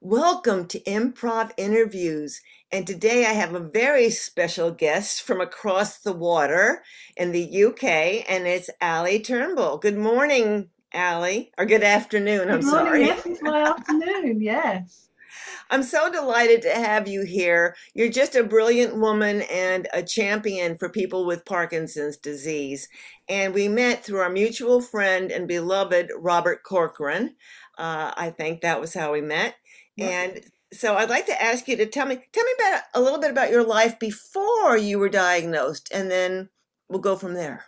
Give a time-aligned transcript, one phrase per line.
[0.00, 2.40] Welcome to Improv Interviews.
[2.70, 6.84] And today I have a very special guest from across the water
[7.16, 7.82] in the UK,
[8.30, 9.78] and it's Ali Turnbull.
[9.78, 12.48] Good morning, Ali, or good afternoon.
[12.48, 12.86] I'm Good morning.
[12.86, 13.06] sorry.
[13.06, 14.40] Yes, it's my afternoon.
[14.40, 15.08] Yes.
[15.70, 17.74] I'm so delighted to have you here.
[17.92, 22.88] You're just a brilliant woman and a champion for people with Parkinson's disease.
[23.28, 27.34] And we met through our mutual friend and beloved Robert Corcoran.
[27.76, 29.56] Uh, I think that was how we met.
[29.98, 30.40] And
[30.72, 33.30] so I'd like to ask you to tell me tell me about a little bit
[33.30, 36.48] about your life before you were diagnosed, and then
[36.88, 37.64] we'll go from there.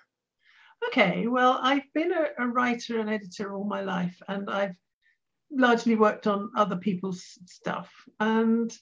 [0.88, 1.26] Okay.
[1.26, 4.76] Well, I've been a, a writer and editor all my life, and I've
[5.50, 7.90] largely worked on other people's stuff.
[8.18, 8.72] And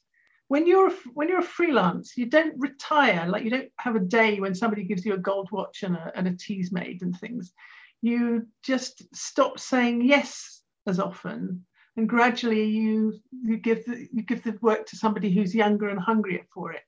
[0.48, 3.26] when you're when you're a freelance, you don't retire.
[3.28, 6.12] Like you don't have a day when somebody gives you a gold watch and a,
[6.14, 7.52] and a tea's made and things.
[8.00, 11.66] You just stop saying yes as often,
[11.98, 15.98] and gradually you you give the you give the work to somebody who's younger and
[15.98, 16.82] hungrier for it.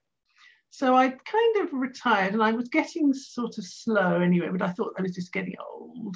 [0.69, 4.47] So I kind of retired, and I was getting sort of slow anyway.
[4.49, 6.15] But I thought I was just getting old.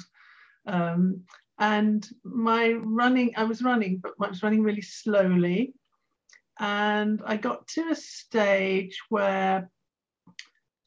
[0.66, 1.24] Um,
[1.58, 5.74] and my running, I was running, but I was running really slowly.
[6.58, 9.70] And I got to a stage where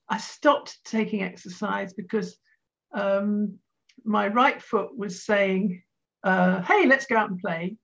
[0.09, 2.35] I stopped taking exercise because
[2.91, 3.59] um,
[4.03, 5.83] my right foot was saying,
[6.23, 7.77] uh, "Hey, let's go out and play,"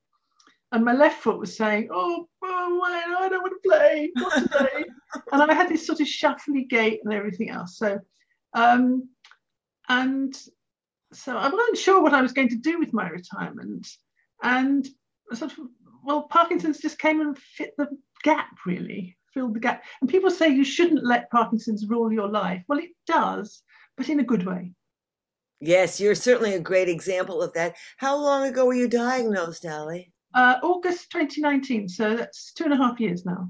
[0.76, 4.84] and my left foot was saying, "Oh, oh I don't want to play, not today."
[5.32, 7.78] and I had this sort of shuffly gait and everything else.
[7.78, 7.98] So,
[8.54, 9.08] um,
[9.88, 10.36] and
[11.14, 13.88] so I wasn't sure what I was going to do with my retirement,
[14.44, 14.86] and
[15.32, 15.60] sort of
[16.04, 17.88] well, Parkinson's just came and fit the
[18.24, 19.82] gap really, filled the gap.
[20.02, 22.64] And people say you shouldn't let Parkinson's rule your life.
[22.68, 23.64] Well, it does,
[23.96, 24.74] but in a good way.
[25.62, 27.76] Yes, you're certainly a great example of that.
[27.96, 30.12] How long ago were you diagnosed, Ali?
[30.36, 33.50] Uh, August 2019, so that's two and a half years now.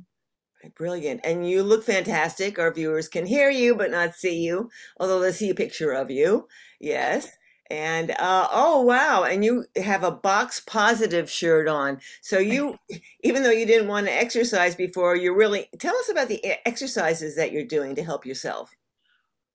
[0.75, 1.21] Brilliant.
[1.23, 2.59] And you look fantastic.
[2.59, 6.11] Our viewers can hear you but not see you, although they see a picture of
[6.11, 6.47] you.
[6.79, 7.29] Yes.
[7.71, 9.23] And uh, oh, wow.
[9.23, 11.99] And you have a box positive shirt on.
[12.21, 12.77] So you,
[13.23, 17.35] even though you didn't want to exercise before, you're really, tell us about the exercises
[17.35, 18.71] that you're doing to help yourself.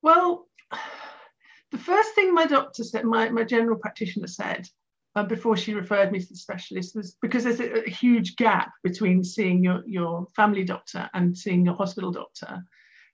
[0.03, 0.49] Well,
[1.71, 4.69] the first thing my doctor said, my, my general practitioner said,
[5.17, 8.71] uh, before she referred me to the specialist was because there's a, a huge gap
[8.83, 12.63] between seeing your, your family doctor and seeing your hospital doctor,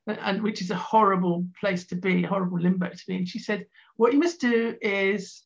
[0.07, 3.17] and, and which is a horrible place to be, a horrible limbo to be.
[3.17, 5.43] And she said, what you must do is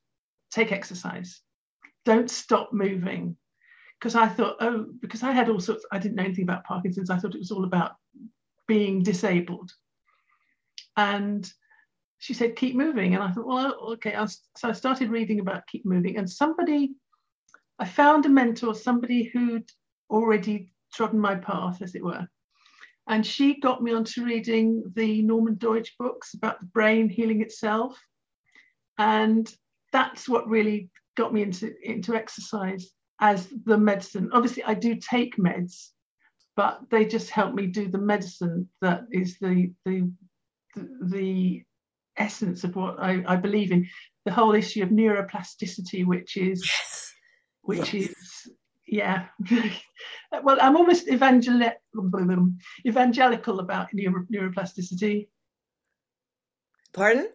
[0.51, 1.41] take exercise.
[2.05, 3.37] Don't stop moving.
[3.99, 7.11] Because I thought, oh, because I had all sorts, I didn't know anything about Parkinson's.
[7.11, 7.93] I thought it was all about
[8.67, 9.73] being disabled.
[10.97, 11.51] And
[12.21, 13.15] she said, keep moving.
[13.15, 14.15] And I thought, well, okay.
[14.57, 16.19] So I started reading about keep moving.
[16.19, 16.93] And somebody,
[17.79, 19.69] I found a mentor, somebody who'd
[20.11, 22.29] already trodden my path, as it were.
[23.09, 27.99] And she got me onto reading the Norman Doidge books about the brain healing itself.
[28.99, 29.51] And
[29.91, 34.29] that's what really got me into, into exercise as the medicine.
[34.35, 35.89] Obviously, I do take meds,
[36.55, 40.13] but they just help me do the medicine that is the, the,
[40.77, 41.63] the, the
[42.17, 43.89] essence of what I, I believe in
[44.25, 47.13] the whole issue of neuroplasticity which is Yes.
[47.63, 48.11] which Yes.
[48.11, 48.53] is
[48.87, 49.27] yeah
[50.43, 51.73] well i'm almost evangel-
[52.87, 55.29] evangelical about neuro- neuroplasticity
[56.93, 57.29] Pardon?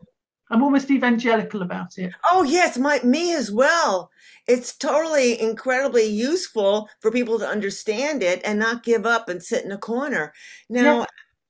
[0.51, 4.11] i'm almost evangelical about it Oh, yes, my, me as well.
[4.47, 9.63] It's totally incredibly useful for people to understand it and not give up and sit
[9.63, 10.33] in a corner.
[10.69, 11.05] Now,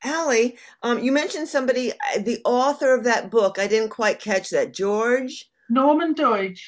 [0.06, 3.58] Allie, um, you mentioned somebody, uh, the author of that book.
[3.60, 4.74] I didn't quite catch that.
[4.74, 5.50] George?
[5.68, 6.62] norman doidge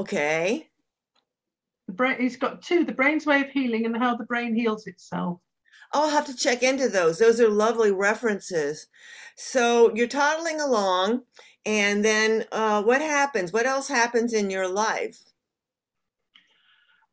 [0.00, 0.68] Okay.
[1.86, 4.88] the brain he's got two the brain's way of healing and how the brain heals
[4.88, 5.38] itself
[5.92, 7.18] I'll have to check into those.
[7.18, 8.86] Those are lovely references.
[9.36, 11.20] So you're toddling along,
[11.66, 13.52] and then uh, what happens?
[13.52, 15.18] What else happens in your life?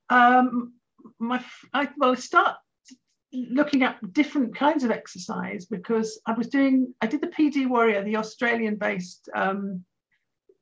[0.10, 0.74] um
[1.20, 1.44] my
[1.74, 2.56] I, well I start
[3.32, 8.04] looking at different kinds of exercise because I was doing I did the PD Warrior
[8.04, 9.84] the Australian based um,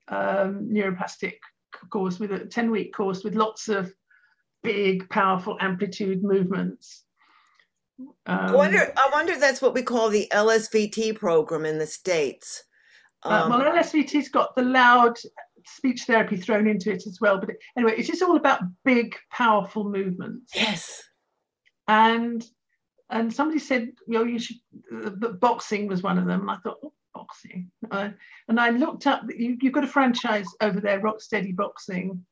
[0.10, 1.36] um, neuroplastic
[1.92, 3.94] course with a 10 week course with lots of
[4.64, 7.04] big powerful amplitude movements
[8.26, 8.94] I um, wonder.
[8.96, 9.40] I wonder.
[9.40, 12.64] That's what we call the LSVT program in the states.
[13.24, 15.18] uh, well Um, LSVT's got the loud
[15.66, 19.90] speech therapy thrown into it as well but anyway it's just all about big powerful
[19.90, 21.04] movements yes.
[21.90, 22.46] and
[23.10, 24.58] and somebody said, you know, you should.
[24.94, 27.72] Uh, boxing was one of them, I thought, oh, boxing.
[27.90, 28.10] Uh,
[28.48, 29.24] and I looked up.
[29.36, 32.26] You, you've got a franchise over there, Rocksteady Boxing,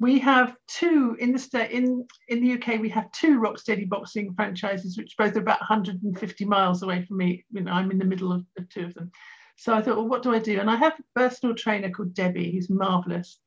[0.00, 2.80] we have two in the state in in the UK.
[2.80, 7.44] We have two Rocksteady boxing franchises, which both are about 150 miles away from me.
[7.52, 9.12] You know, I'm in the middle of, of two of them.
[9.56, 10.58] So I thought, well, what do I do?
[10.58, 13.38] And I have a personal trainer called Debbie, who's marvelous.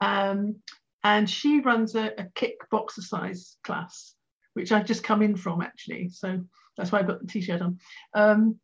[0.00, 0.56] Um,
[1.02, 4.13] and she runs a, a kick boxercise class,
[4.54, 6.08] which I've just come in from actually.
[6.08, 6.42] So
[6.76, 7.78] that's why I've got the t-shirt on.
[8.14, 8.58] Um,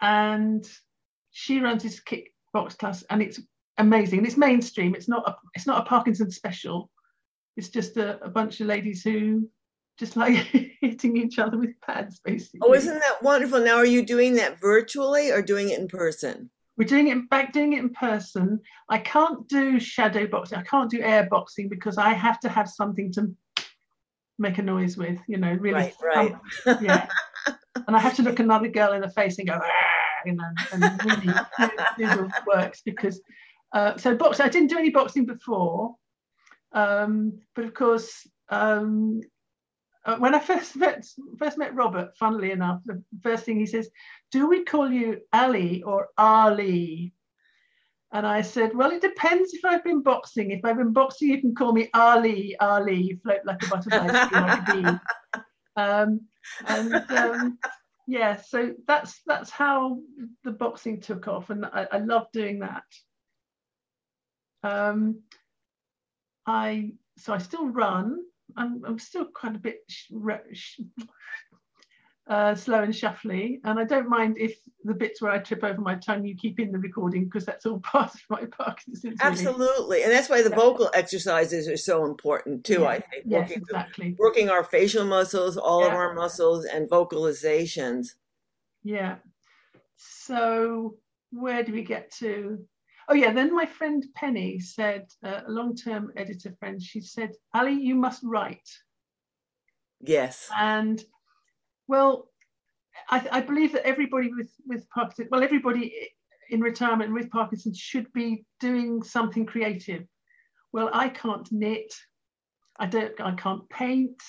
[0.00, 0.68] and
[1.30, 3.40] she runs this kick box class, and it's
[3.78, 4.18] amazing.
[4.18, 4.94] And it's mainstream.
[4.94, 6.90] It's not a it's not a Parkinson's special.
[7.56, 9.48] It's just a, a bunch of ladies who
[9.98, 10.34] just like
[10.80, 12.60] hitting each other with pads, basically.
[12.62, 13.60] Oh, isn't that wonderful?
[13.60, 16.50] Now, are you doing that virtually or doing it in person?
[16.76, 18.60] We're doing it back doing it in person.
[18.88, 20.58] I can't do shadow boxing.
[20.58, 23.34] I can't do air boxing because I have to have something to
[24.42, 25.18] make a noise with.
[25.26, 25.92] You know, really.
[26.02, 26.36] Right,
[26.66, 26.82] right.
[26.82, 27.06] Yeah.
[27.86, 29.60] and I have to look another girl in the face and go,
[30.26, 33.20] you know, and really works because.
[33.72, 35.94] Uh, so boxing, I didn't do any boxing before,
[36.72, 39.22] um, but of course, um,
[40.04, 41.06] uh, when I first met
[41.38, 43.88] first met Robert, funnily enough, the first thing he says,
[44.30, 47.14] "Do we call you Ali or Ali?"
[48.12, 50.50] And I said, "Well, it depends if I've been boxing.
[50.50, 52.96] If I've been boxing, you can call me Ali, Ali.
[52.96, 55.42] You float like a butterfly, like a bee."
[55.74, 56.20] Um,
[56.66, 57.58] and um,
[58.06, 60.00] yeah, so that's that's how
[60.44, 62.84] the boxing took off, and I, I love doing that.
[64.62, 65.22] Um,
[66.46, 68.18] I so I still run.
[68.56, 69.80] I'm, I'm still quite a bit
[72.28, 75.80] uh, slow and shuffly, and I don't mind if the bits where I trip over
[75.80, 79.18] my tongue you keep in the recording because that's all part of my Parkinson's.
[79.20, 80.02] Absolutely, really.
[80.04, 80.56] and that's why the yeah.
[80.56, 82.82] vocal exercises are so important too.
[82.82, 82.88] Yeah.
[82.88, 84.16] I think yes, working, exactly.
[84.18, 85.88] working our facial muscles, all yeah.
[85.88, 88.08] of our muscles, and vocalizations.
[88.84, 89.16] Yeah.
[89.96, 90.96] So
[91.32, 92.64] where do we get to?
[93.08, 97.72] Oh yeah, then my friend Penny said, uh, a long-term editor friend, she said, Ali,
[97.72, 98.68] you must write.
[100.00, 100.48] Yes.
[100.56, 101.04] And
[101.92, 102.28] well,
[103.10, 105.92] I, I believe that everybody with with Parkinson's, well, everybody
[106.48, 110.04] in retirement with Parkinson's should be doing something creative.
[110.72, 111.92] Well, I can't knit.
[112.78, 113.20] I don't.
[113.20, 114.20] I can't paint.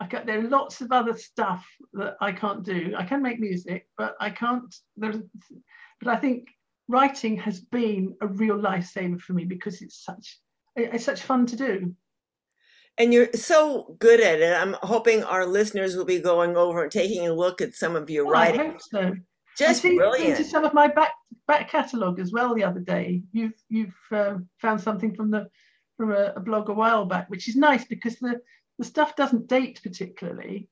[0.00, 2.94] I got, there are lots of other stuff that I can't do.
[2.96, 4.72] I can make music, but I can't.
[4.98, 5.16] But
[6.06, 6.48] I think
[6.88, 10.38] writing has been a real lifesaver for me because it's such
[10.76, 11.94] it's such fun to do
[12.98, 16.92] and you're so good at it i'm hoping our listeners will be going over and
[16.92, 19.14] taking a look at some of your writing I hope so.
[19.56, 21.12] just I brilliant into some of my back
[21.46, 25.48] back catalogue as well the other day you've you've uh, found something from the
[25.96, 28.40] from a, a blog a while back which is nice because the
[28.78, 30.68] the stuff doesn't date particularly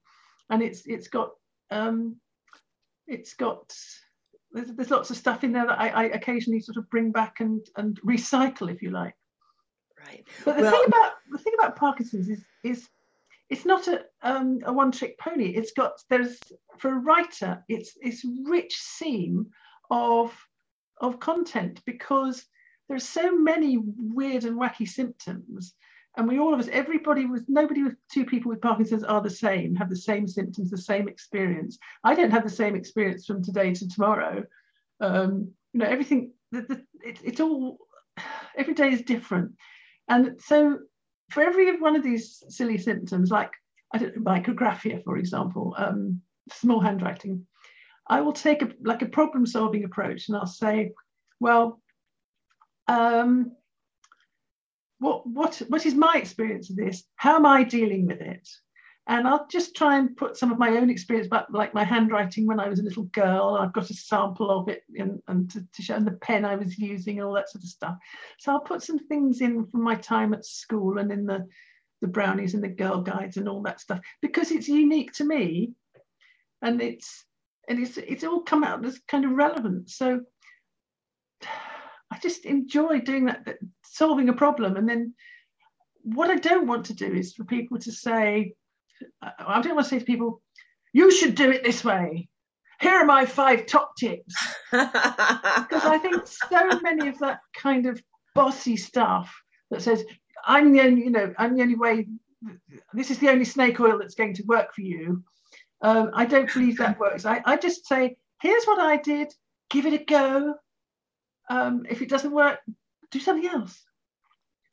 [0.51, 1.31] and it's it's got
[1.71, 2.17] um
[3.07, 3.73] it's got
[4.53, 7.41] there's, there's lots of stuff in there that I, I, occasionally sort of bring back
[7.41, 9.15] and and recycle, if you like.
[10.07, 10.27] Right.
[10.45, 11.13] But the well, thing about
[11.67, 12.89] about Parkinson's is is
[13.49, 15.51] it's not a um, a one trick pony.
[15.51, 16.39] It's got there's
[16.79, 19.49] for a writer, it's it's rich seam
[19.91, 20.37] of
[21.01, 22.45] of content because
[22.89, 25.75] there are so many weird and wacky symptoms.
[26.19, 29.29] And we all of us everybody with nobody with two people with parkinson's are the
[29.29, 31.79] same have the same symptoms the same experience.
[32.03, 34.45] I don't have the same experience from today to tomorrow.
[35.01, 37.79] Um, you know everything the, the, it, it's all
[38.57, 39.53] every day is different.
[40.09, 40.79] And so
[41.31, 43.51] for every one of these silly symptoms like
[43.93, 46.21] i don't know micrographia for example um,
[46.53, 47.47] small handwriting
[48.09, 50.93] i will take a like a problem solving approach and i'll say
[51.41, 51.81] well
[52.89, 53.53] um,
[54.99, 57.05] what what what is my experience of this?
[57.17, 58.49] How am i dealing with it
[59.09, 62.47] and i'll just try and put some of my own experience about like my handwriting
[62.47, 63.59] when i was a little girl.
[63.61, 66.57] I've got a sample of it and, and to, to show and the pen i
[66.57, 67.97] was using and all that sort of stuff.
[68.39, 71.47] So i'll put some things in from my time at school and in the
[72.01, 75.73] the brownies and the girl guides and all that stuff because it's unique to me.
[76.63, 77.25] And it's
[77.69, 79.91] and it's it's all come out as kind of relevant.
[79.91, 80.21] So
[81.43, 84.77] I just enjoy doing that, that, solving a problem.
[84.77, 85.15] And then
[86.03, 88.55] what I don't want to do is for people to say,
[89.23, 90.43] I don't want to say to people,
[90.93, 92.29] you should do it this way.
[92.81, 94.35] Here are my five top tips.
[94.71, 98.03] because I think so many of that kind of
[98.35, 99.35] bossy stuff
[99.71, 100.05] that says,
[100.45, 102.07] I'm the only, you know, I'm the only way,
[102.93, 105.23] this is the only snake oil that's going to work for you.
[105.83, 107.25] Um, I don't believe that works.
[107.25, 109.33] I, I just say, here's what I did,
[109.71, 110.55] give it a go
[111.49, 112.59] um, if it doesn't work,
[113.11, 113.83] do something else.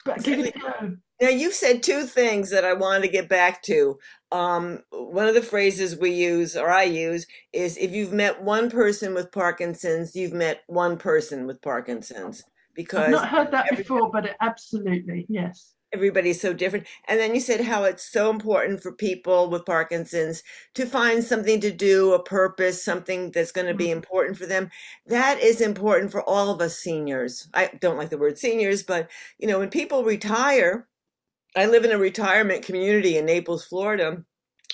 [0.05, 0.97] But give it a go.
[1.21, 3.97] Now you've said two things that I wanted to get back to.
[4.31, 8.69] Um, one of the phrases we use, or I use, is if you've met one
[8.69, 12.43] person with Parkinson's, you've met one person with Parkinson's.
[12.75, 15.73] because I've not heard that before, but it, absolutely, yes.
[15.93, 16.87] Everybody's so different.
[17.07, 20.41] And then you said how it's so important for people with Parkinson's
[20.73, 23.91] to find something to do, a purpose, something that's going to be Mm.
[23.91, 24.71] important for them.
[25.05, 27.47] That is important for all of us seniors.
[27.53, 30.87] I don't like the word seniors, but you know, when people retire,
[31.55, 34.23] I live in a retirement community in Naples, Florida,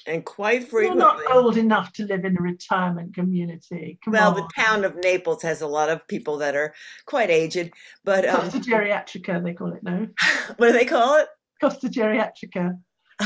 [0.07, 3.99] and quite You're not old enough to live in a retirement community.
[4.03, 4.35] Come well, on.
[4.35, 6.73] the town of Naples has a lot of people that are
[7.05, 7.71] quite aged,
[8.03, 10.07] but um, Costa Geriatrica, they call it now.
[10.57, 11.27] what do they call it?
[11.61, 12.77] Costa Geriatrica.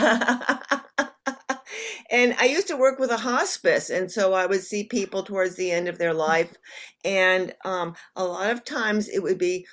[2.09, 5.55] and I used to work with a hospice, and so I would see people towards
[5.55, 6.55] the end of their life,
[7.05, 9.67] and um, a lot of times it would be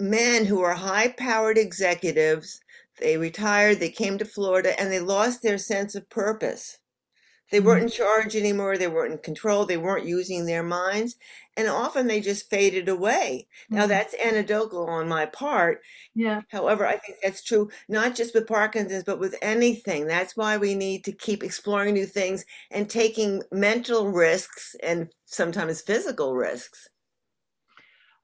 [0.00, 2.60] men who are high-powered executives.
[2.98, 6.78] They retired, they came to Florida, and they lost their sense of purpose.
[7.50, 7.84] They weren't Mm.
[7.84, 8.78] in charge anymore.
[8.78, 9.66] They weren't in control.
[9.66, 11.16] They weren't using their minds,
[11.56, 13.48] and often they just faded away.
[13.74, 13.88] Now Mm.
[13.88, 15.82] that's anecdotal on my part,
[16.14, 16.42] Yeah.
[16.50, 20.06] However, I think that's true not just with Parkinson's, but with anything.
[20.06, 25.82] That's why we need to keep exploring new things and taking mental risks and sometimes
[25.82, 26.88] physical risks.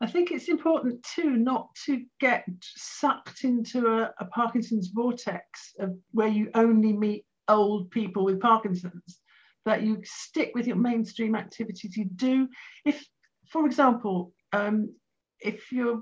[0.00, 5.94] I think it's important too not to get sucked into a, a Parkinson's vortex of
[6.12, 9.20] where you only meet old people with Parkinson's.
[9.66, 11.94] That you stick with your mainstream activities.
[11.94, 12.48] You do,
[12.86, 13.06] if,
[13.50, 14.94] for example, um,
[15.38, 16.00] if you're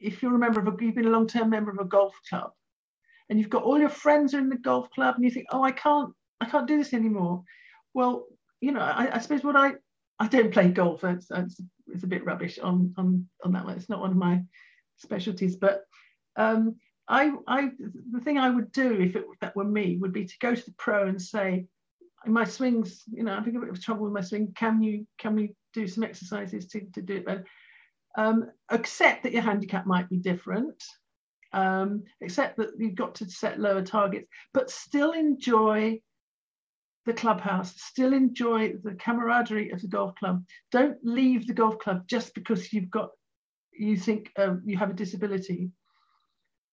[0.00, 2.50] if you're a member of a you've been a long-term member of a golf club,
[3.28, 5.62] and you've got all your friends are in the golf club, and you think, oh,
[5.62, 7.42] I can't I can't do this anymore.
[7.92, 8.24] Well,
[8.62, 9.74] you know, I, I suppose what I
[10.18, 11.04] I don't play golf.
[11.04, 11.60] It's, it's,
[11.92, 13.76] it's a bit rubbish on, on, on that one.
[13.76, 14.42] It's not one of my
[14.96, 15.56] specialties.
[15.56, 15.84] But
[16.36, 16.76] um,
[17.08, 17.70] I, I,
[18.10, 20.64] the thing I would do if, it, that were me would be to go to
[20.64, 21.66] the pro and say,
[22.24, 24.52] my swings, you know, I'm having a bit of trouble with my swing.
[24.54, 27.44] Can you, can we do some exercises to, to do it better?
[28.16, 30.82] Um, accept that your handicap might be different.
[31.52, 36.00] Um, accept that you've got to set lower targets, but still enjoy
[37.06, 40.44] the clubhouse, still enjoy the camaraderie of the golf club.
[40.70, 43.10] Don't leave the golf club just because you've got,
[43.72, 45.70] you think uh, you have a disability.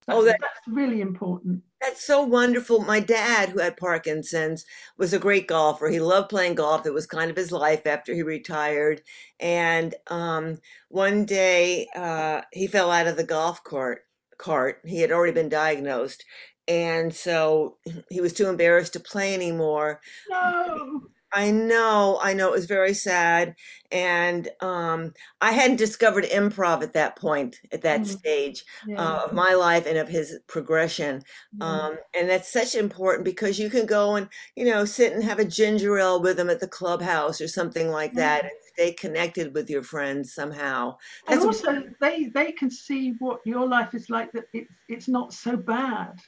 [0.07, 1.63] That's, Oh, that- that's really important.
[1.81, 2.79] That's so wonderful.
[2.81, 4.65] My dad, who had Parkinson's,
[4.97, 5.87] was a great golfer.
[5.87, 6.85] He loved playing golf.
[6.85, 9.01] It was kind of his life after he retired.
[9.39, 10.59] And um,
[10.89, 14.01] one day uh, he fell out of the golf cart.
[14.37, 14.81] Cart.
[14.85, 16.25] He had already been diagnosed,
[16.69, 17.77] and so
[18.09, 20.01] he was too embarrassed to play anymore.
[20.29, 22.47] No, I know, I know.
[22.47, 23.55] It was very sad.
[23.91, 28.05] And um, I hadn't discovered improv at that point, at that Mm.
[28.07, 31.21] stage yeah, uh, of my life and of his progression.
[31.53, 31.85] yeah.
[31.87, 35.37] Um, and that's such important because you can go and, you know, sit and have
[35.39, 39.53] a ginger ale with them at the clubhouse or something like that and stay connected
[39.53, 40.97] with your friends somehow.
[41.27, 44.31] and That's also they they can see what your life is like.
[44.31, 46.19] That it's it's not so bad.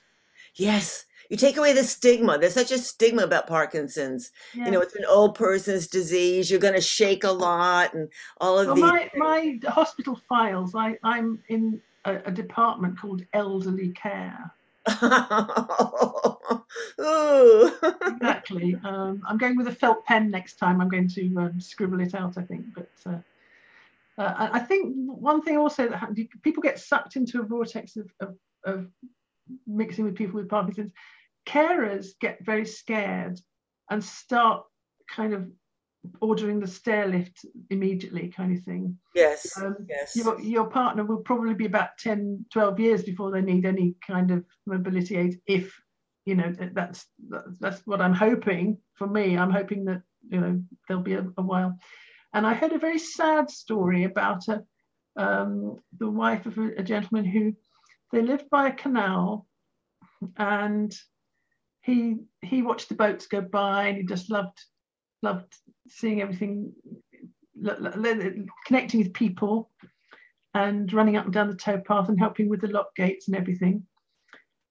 [0.55, 2.37] Yes, you take away the stigma.
[2.37, 4.31] There's such a stigma about Parkinson's.
[4.53, 4.65] Yeah.
[4.65, 6.51] You know, it's an old person's disease.
[6.51, 8.09] You're going to shake a lot and
[8.41, 8.83] all of Well, these.
[8.83, 14.51] my, my hospital files, I, I'm in a, a department called elderly care.
[16.97, 18.77] Exactly.
[18.83, 20.81] Um, I'm going with a felt pen next time.
[20.81, 22.65] I'm going to um, scribble it out, I think.
[22.75, 23.19] But uh,
[24.17, 28.11] uh, I think one thing also that happens, people get sucked into a vortex of,
[28.19, 28.87] of, of
[29.67, 30.91] mixing with people with Parkinson's.
[31.47, 33.39] Carers get very scared
[33.89, 34.63] and start
[35.09, 35.49] kind of
[36.19, 38.97] ordering the stair lift immediately, kind of thing.
[39.13, 40.15] yes, Um, yes.
[40.15, 44.31] your, your partner will probably be about 10 12 years before they need any kind
[44.31, 45.71] of mobility aids if
[46.25, 50.61] you know that's that's, that's what i'm hoping for me i'm hoping that you know
[50.87, 51.75] there'll be a, a while
[52.33, 54.63] and i heard a very sad story about a
[55.17, 57.53] um, the wife of a, a gentleman who
[58.11, 59.47] they lived by a canal
[60.37, 60.95] and
[61.81, 64.59] he he watched the boats go by and he just loved
[65.21, 65.55] loved
[65.87, 66.73] seeing everything
[68.65, 69.69] connecting with people
[70.53, 73.85] and running up and down the towpath and helping with the lock gates and everything.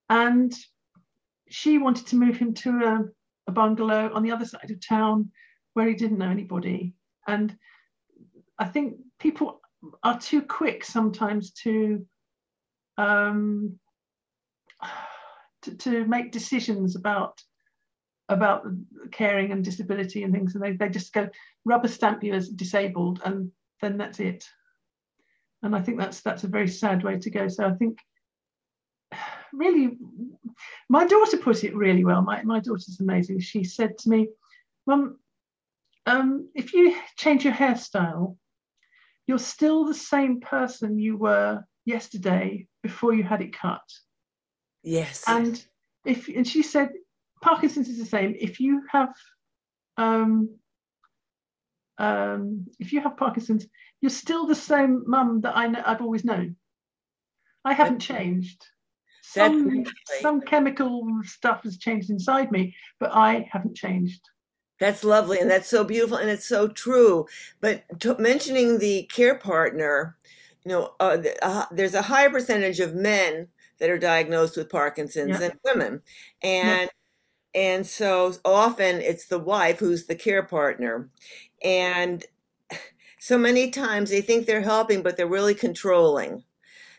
[0.08, 0.54] And
[1.48, 3.04] she wanted to move him to a,
[3.48, 5.30] a bungalow on the other side of town
[5.74, 6.94] where he didn't know anybody.
[7.26, 7.56] And
[8.58, 9.60] I think people
[10.02, 12.04] are too quick sometimes to
[13.00, 13.78] um,
[15.62, 17.40] to, to make decisions about
[18.28, 18.64] about
[19.10, 21.28] caring and disability and things, and they, they just go
[21.64, 23.50] rubber stamp you as disabled, and
[23.82, 24.48] then that's it.
[25.62, 27.48] And I think that's that's a very sad way to go.
[27.48, 27.98] So I think
[29.52, 29.98] really,
[30.88, 32.22] my daughter put it really well.
[32.22, 33.40] My my daughter's amazing.
[33.40, 34.28] She said to me,
[34.86, 35.18] "Mum,
[36.06, 38.36] um, if you change your hairstyle,
[39.26, 43.82] you're still the same person you were yesterday before you had it cut.
[44.82, 45.24] Yes.
[45.26, 45.62] And
[46.04, 46.90] if and she said
[47.42, 48.34] Parkinson's is the same.
[48.38, 49.12] If you have
[49.96, 50.50] um,
[51.98, 53.66] um, if you have Parkinson's,
[54.00, 56.56] you're still the same mum that I know, I've always known.
[57.64, 58.64] I haven't changed.
[59.22, 59.84] Some,
[60.22, 64.20] some chemical stuff has changed inside me, but I haven't changed.
[64.80, 67.26] That's lovely, and that's so beautiful, and it's so true.
[67.60, 70.16] But to, mentioning the care partner,
[70.64, 73.48] you know, uh, uh, there's a higher percentage of men
[73.78, 76.02] that are diagnosed with Parkinson's than women,
[76.42, 76.90] and
[77.54, 81.08] and so often it's the wife who's the care partner,
[81.62, 82.24] and
[83.18, 86.42] so many times they think they're helping, but they're really controlling.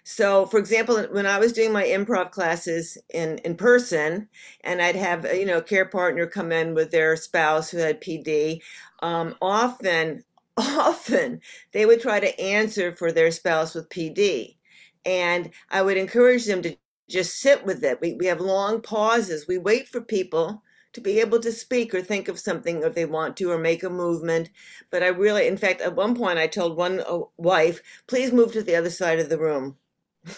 [0.03, 4.27] So, for example, when I was doing my improv classes in, in person,
[4.63, 8.01] and I'd have you know a care partner come in with their spouse who had
[8.01, 8.61] PD,
[9.01, 10.23] um, often,
[10.61, 11.41] often
[11.73, 14.57] they would try to answer for their spouse with PD,
[15.05, 16.75] and I would encourage them to
[17.09, 17.99] just sit with it.
[18.01, 19.47] We we have long pauses.
[19.47, 20.63] We wait for people
[20.93, 23.83] to be able to speak or think of something if they want to or make
[23.83, 24.49] a movement.
[24.91, 28.53] But I really, in fact, at one point I told one uh, wife, please move
[28.53, 29.77] to the other side of the room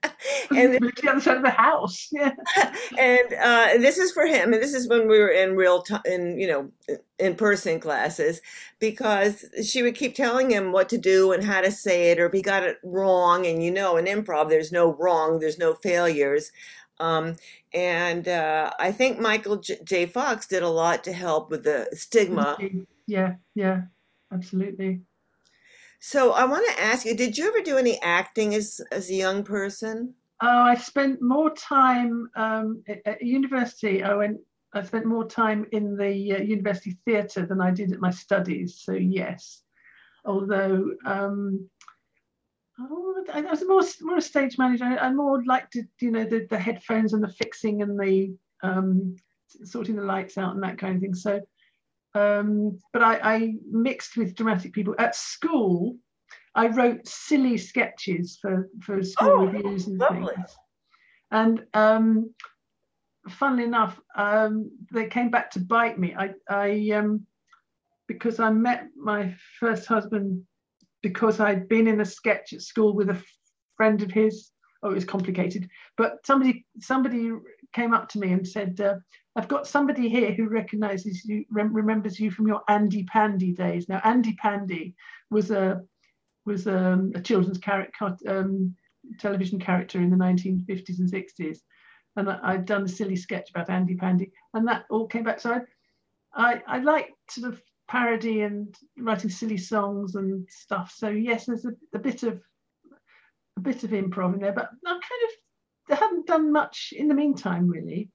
[0.50, 2.08] and the other side of the house.
[2.20, 2.32] Yeah.
[2.98, 6.02] and uh, this is for him, and this is when we were in real time,
[6.04, 8.40] in you know, in person classes,
[8.78, 12.26] because she would keep telling him what to do and how to say it, or
[12.26, 13.46] if he got it wrong.
[13.46, 16.50] And you know, in improv, there's no wrong, there's no failures.
[16.98, 17.36] Um,
[17.72, 20.06] and uh, I think Michael J-, J.
[20.06, 22.58] Fox did a lot to help with the stigma.
[23.06, 23.82] Yeah, yeah,
[24.32, 25.02] absolutely.
[26.00, 29.14] So I want to ask you, did you ever do any acting as as a
[29.14, 30.14] young person?
[30.42, 34.02] Oh, I spent more time um, at, at, university.
[34.02, 34.38] I went.
[34.72, 38.80] I spent more time in the uh, university theatre than I did at my studies.
[38.80, 39.62] So yes,
[40.24, 41.68] although um,
[42.78, 44.84] oh, I was more more a stage manager.
[44.84, 49.16] I, more liked to, you know, the, the headphones and the fixing and the um,
[49.64, 51.14] sorting the lights out and that kind of thing.
[51.14, 51.40] So
[52.14, 55.96] um, but I, I, mixed with dramatic people at school.
[56.54, 60.34] I wrote silly sketches for for school oh, reviews and lovely.
[60.34, 60.56] things.
[61.30, 62.34] And um,
[63.28, 66.14] funnily enough, um, they came back to bite me.
[66.18, 67.26] I, I um,
[68.08, 70.42] because I met my first husband
[71.02, 73.22] because I'd been in a sketch at school with a
[73.76, 74.50] friend of his.
[74.82, 77.30] Oh, it was complicated, but somebody somebody
[77.74, 78.94] came up to me and said, uh,
[79.36, 83.88] I've got somebody here who recognizes you, rem- remembers you from your Andy Pandy days.
[83.88, 84.94] Now, Andy Pandy
[85.30, 85.82] was a
[86.46, 88.74] was um, a children's character, um,
[89.18, 91.58] television character in the 1950s and 60s,
[92.16, 95.40] and I, had done a silly sketch about Andy Pandy, and that all came back.
[95.40, 95.60] So
[96.34, 100.92] I, I, I like sort of parody and writing silly songs and stuff.
[100.96, 102.40] So yes, there's a, a bit of
[103.56, 105.30] a bit of improv in there, but I'm kind of
[105.90, 108.10] I haven't done much in the meantime, really.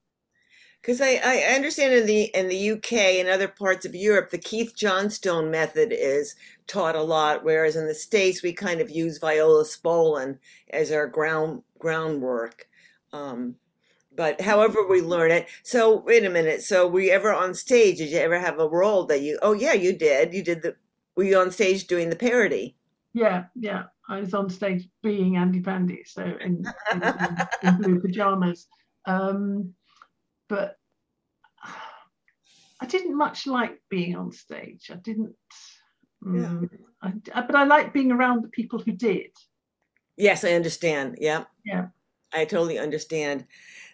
[0.85, 4.37] Because I, I understand in the in the UK and other parts of Europe, the
[4.37, 6.35] Keith Johnstone method is
[6.67, 10.37] taught a lot, whereas in the States we kind of use Viola Spolin
[10.69, 12.67] as our ground groundwork.
[13.11, 13.55] Um,
[14.15, 15.47] but however we learn it.
[15.63, 16.61] So wait a minute.
[16.61, 17.97] So were you ever on stage?
[17.97, 19.39] Did you ever have a role that you?
[19.41, 20.35] Oh yeah, you did.
[20.35, 20.75] You did the.
[21.15, 22.75] Were you on stage doing the parody?
[23.13, 23.85] Yeah, yeah.
[24.07, 28.67] I was on stage being Andy Pandy, so in, in, in, in blue pajamas.
[29.07, 29.73] Um,
[30.47, 30.77] but
[32.79, 34.89] I didn't much like being on stage.
[34.91, 35.35] I didn't.
[36.25, 36.69] Um,
[37.01, 37.11] yeah.
[37.33, 39.31] I, but I like being around the people who did.
[40.17, 41.17] Yes, I understand.
[41.19, 41.45] Yeah.
[41.65, 41.87] Yeah.
[42.33, 43.45] I totally understand.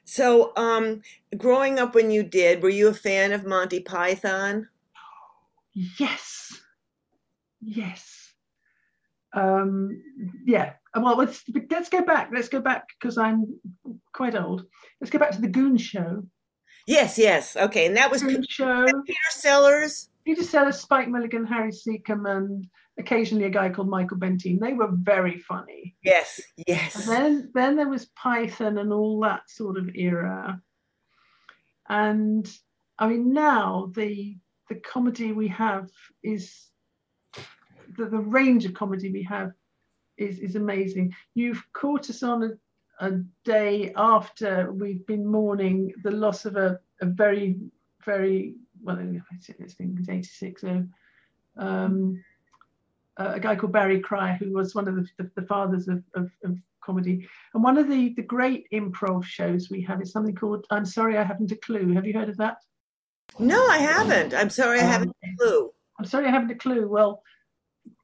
[0.03, 1.01] So, um,
[1.37, 4.67] growing up when you did, were you a fan of Monty Python?
[5.73, 6.59] Yes.
[7.61, 8.33] Yes.
[9.33, 10.01] Um,
[10.45, 10.73] yeah.
[10.95, 12.31] Well, let's let's go back.
[12.33, 13.59] Let's go back because I'm
[14.11, 14.65] quite old.
[14.99, 16.23] Let's go back to the Goon Show.
[16.87, 17.55] Yes, yes.
[17.55, 18.85] Okay, and that was Peter, show.
[19.05, 20.09] Peter Sellers.
[20.25, 22.67] Peter Sellers, Spike Milligan, Harry Secombe, and
[22.97, 24.59] occasionally a guy called Michael Bentine.
[24.59, 25.95] They were very funny.
[26.03, 26.95] Yes, yes.
[26.95, 30.61] And then then there was Python and all that sort of era.
[31.89, 32.49] And
[32.99, 34.37] I mean now the
[34.69, 35.89] the comedy we have
[36.23, 36.67] is
[37.97, 39.51] the, the range of comedy we have
[40.17, 41.13] is is amazing.
[41.33, 42.49] You've caught us on a
[43.01, 43.11] a
[43.43, 47.57] day after we've been mourning the loss of a, a very,
[48.05, 50.85] very, well, I think it's 86, so,
[51.57, 52.23] um,
[53.17, 56.31] a guy called Barry Cryer, who was one of the, the, the fathers of, of,
[56.43, 57.29] of, comedy.
[57.53, 61.15] And one of the, the great improv shows we have is something called I'm Sorry
[61.15, 61.93] I Haven't a Clue.
[61.93, 62.57] Have you heard of that?
[63.37, 64.33] No, I haven't.
[64.33, 65.71] I'm sorry I haven't a clue.
[65.99, 66.87] I'm sorry I haven't a clue.
[66.87, 67.21] Well,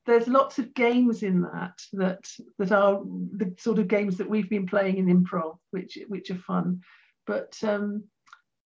[0.08, 2.26] there's lots of games in that that
[2.58, 3.02] that are
[3.34, 6.82] the sort of games that we've been playing in improv, which which are fun.
[7.28, 8.06] But um,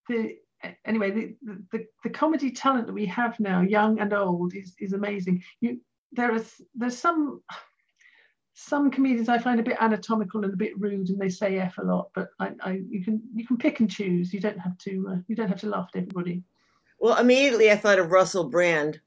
[0.07, 0.37] the
[0.85, 1.35] anyway, the,
[1.71, 5.43] the the comedy talent that we have now, young and old, is is amazing.
[5.59, 7.41] You there is there's some
[8.53, 11.79] some comedians I find a bit anatomical and a bit rude, and they say f
[11.79, 12.09] a lot.
[12.13, 14.31] But I, I you can you can pick and choose.
[14.31, 16.43] You don't have to uh, you don't have to laugh at everybody.
[16.99, 19.01] Well, immediately I thought of Russell Brand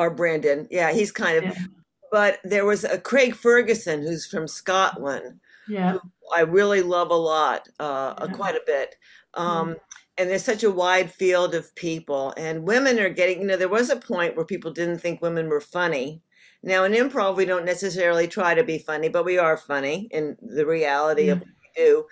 [0.00, 0.66] or Brandon.
[0.70, 1.44] Yeah, he's kind of.
[1.44, 1.64] Yeah.
[2.10, 5.38] But there was a Craig Ferguson who's from Scotland.
[5.68, 5.98] Yeah,
[6.34, 8.26] I really love a lot, uh, yeah.
[8.32, 8.96] quite a bit.
[9.34, 9.76] Um, mm.
[10.18, 13.40] And there's such a wide field of people, and women are getting.
[13.40, 16.22] You know, there was a point where people didn't think women were funny.
[16.62, 20.36] Now in improv, we don't necessarily try to be funny, but we are funny in
[20.42, 21.32] the reality mm.
[21.32, 22.04] of what we do.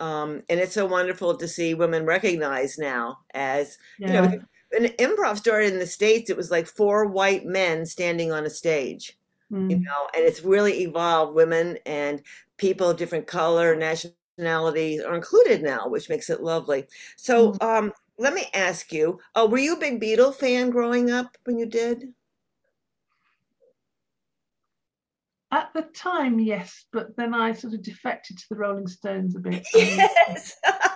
[0.00, 4.06] Um, and it's so wonderful to see women recognized now as yeah.
[4.06, 4.38] you know
[4.74, 8.50] when improv started in the states it was like four white men standing on a
[8.50, 9.16] stage
[9.52, 9.70] mm.
[9.70, 12.22] you know and it's really evolved women and
[12.56, 16.84] people of different color nationalities are included now which makes it lovely
[17.16, 17.62] so mm.
[17.62, 21.58] um, let me ask you uh, were you a big beatle fan growing up when
[21.58, 22.12] you did
[25.54, 29.38] At the time, yes, but then I sort of defected to the Rolling Stones a
[29.38, 29.64] bit.
[29.74, 30.56] Yes.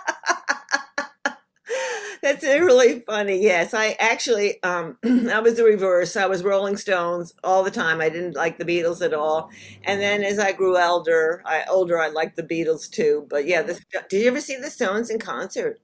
[2.21, 3.41] That's really funny.
[3.41, 6.15] Yes, I actually, um, I was the reverse.
[6.15, 8.01] I was Rolling Stones all the time.
[8.01, 9.49] I didn't like the Beatles at all.
[9.83, 13.25] And then as I grew older, I older, I liked the Beatles too.
[13.29, 13.79] But yeah, the,
[14.09, 15.79] did you ever see the Stones in concert?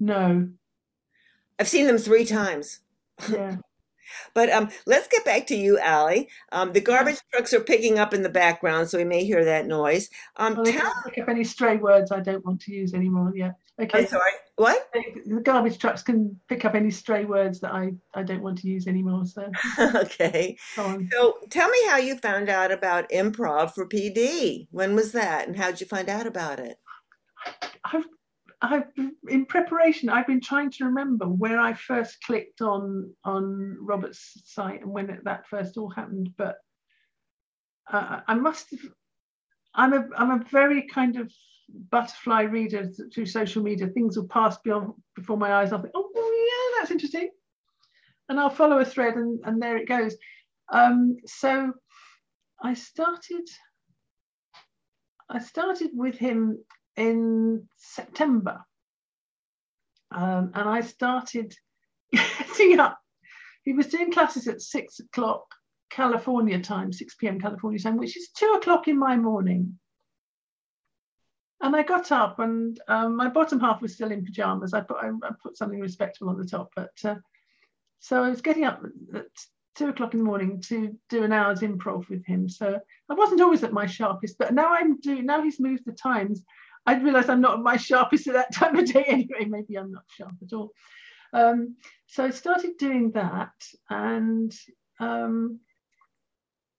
[0.00, 0.48] No.
[1.58, 2.80] I've seen them three times.
[3.30, 3.56] Yeah.
[4.34, 6.28] But um, let's get back to you, Allie.
[6.52, 9.66] Um, the garbage trucks are picking up in the background, so we may hear that
[9.66, 10.08] noise.
[10.36, 13.32] Um, well, tell pick up any stray words I don't want to use anymore.
[13.34, 13.52] Yeah.
[13.78, 14.00] Okay.
[14.00, 14.32] I'm sorry.
[14.56, 14.88] What?
[15.26, 18.68] The garbage trucks can pick up any stray words that I, I don't want to
[18.68, 19.26] use anymore.
[19.26, 19.50] So.
[19.96, 20.56] okay.
[20.76, 24.68] So tell me how you found out about improv for PD.
[24.70, 26.78] When was that, and how did you find out about it?
[27.84, 28.06] I've
[28.62, 28.84] I've
[29.28, 30.08] in preparation.
[30.08, 35.10] I've been trying to remember where I first clicked on on Robert's site and when
[35.10, 36.30] it, that first all happened.
[36.36, 36.56] But
[37.90, 38.80] uh, I must have.
[39.74, 41.30] I'm a I'm a very kind of
[41.90, 43.88] butterfly reader through social media.
[43.88, 45.72] Things will pass beyond before my eyes.
[45.72, 47.30] I'll think, oh yeah, that's interesting,
[48.30, 50.16] and I'll follow a thread, and and there it goes.
[50.72, 51.72] Um, so
[52.62, 53.46] I started.
[55.28, 56.58] I started with him
[56.96, 58.64] in September.
[60.10, 61.54] Um, and I started
[62.12, 62.98] getting up.
[63.64, 65.44] He was doing classes at six o'clock
[65.90, 67.40] California time, 6 p.m.
[67.40, 69.78] California time, which is two o'clock in my morning.
[71.60, 74.74] And I got up, and um, my bottom half was still in pajamas.
[74.74, 77.16] I put I, I put something respectable on the top, but uh,
[77.98, 78.82] so I was getting up
[79.14, 79.24] at
[79.74, 82.48] two o'clock in the morning to do an hour's improv with him.
[82.48, 82.78] So
[83.08, 85.24] I wasn't always at my sharpest, but now I'm doing.
[85.24, 86.42] Now he's moved the times.
[86.86, 89.44] I realise I'm not my sharpest at that time of day anyway.
[89.46, 90.70] Maybe I'm not sharp at all.
[91.32, 93.52] Um, so I started doing that,
[93.90, 94.54] and
[95.00, 95.60] um,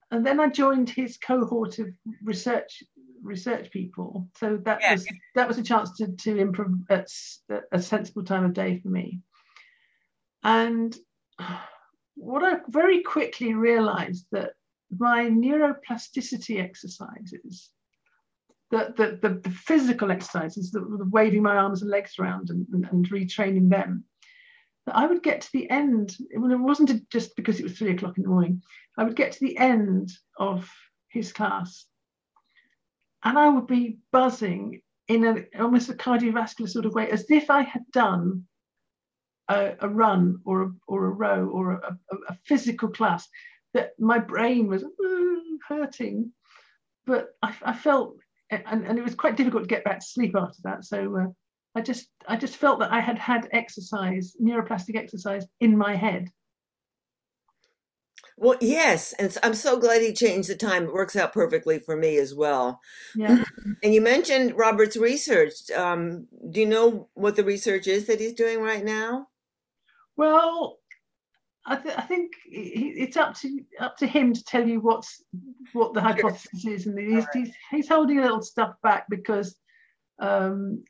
[0.10, 1.89] and then I joined his cohort of
[2.24, 2.84] research
[3.22, 4.30] research people.
[4.38, 4.93] So that yeah.
[4.93, 7.08] was that was a chance to to improve at
[7.72, 9.20] a sensible time of day for me.
[10.43, 10.96] And
[12.15, 14.54] what I very quickly realised that
[14.98, 17.70] my neuroplasticity exercises
[18.70, 22.86] the, the, the, physical exercises, the, the, waving my arms and legs around and, and,
[22.92, 24.04] and, retraining them,
[24.86, 28.18] that I would get to the end, it wasn't just because it was three o'clock
[28.18, 28.62] in the morning,
[28.98, 30.70] I would get to the end of
[31.10, 31.86] his class
[33.24, 37.50] and I would be buzzing in a, almost a cardiovascular sort of way, as if
[37.50, 38.46] I had done
[39.50, 43.28] a, a run or a, or a row or a, a, a physical class,
[43.74, 44.84] that my brain was
[45.68, 46.32] hurting.
[47.06, 48.18] But I, I felt
[48.50, 50.86] and, and it was quite difficult to get back to sleep after that.
[50.86, 51.28] So uh,
[51.76, 56.30] I just I just felt that I had had exercise, neuroplastic exercise, in my head.
[58.40, 60.86] Well, yes, and I'm so glad he changed the time.
[60.86, 62.80] It works out perfectly for me as well.
[63.16, 63.44] Yeah.
[63.84, 65.70] And you mentioned Robert's research.
[65.70, 69.28] Um, do you know what the research is that he's doing right now?
[70.16, 70.77] Well,
[71.70, 75.22] I, th- I think it's up to up to him to tell you what's
[75.74, 77.28] what the hypothesis is, and he's, right.
[77.34, 79.58] he's, he's holding a little stuff back because
[80.20, 80.86] um,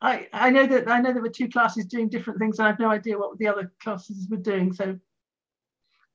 [0.00, 2.70] I I know that I know there were two classes doing different things, and I
[2.70, 4.72] have no idea what the other classes were doing.
[4.72, 4.98] So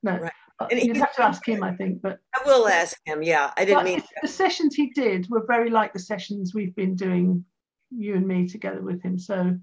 [0.02, 0.32] no, right.
[0.72, 2.02] And you'd have to ask him, I think.
[2.02, 3.22] But I will ask him.
[3.22, 6.96] Yeah, I didn't mean the sessions he did were very like the sessions we've been
[6.96, 7.46] doing,
[7.92, 9.20] you and me together with him.
[9.20, 9.58] So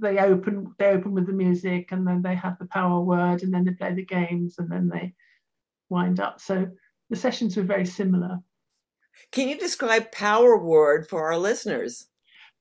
[0.00, 3.52] they open they open with the music and then they have the power word and
[3.52, 5.14] then they play the games and then they
[5.88, 6.40] wind up.
[6.40, 6.68] So
[7.10, 8.40] the sessions were very similar.
[9.30, 12.06] Can you describe power word for our listeners?